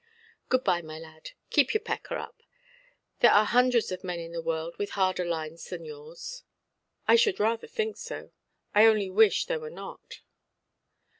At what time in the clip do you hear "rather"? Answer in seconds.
7.39-7.67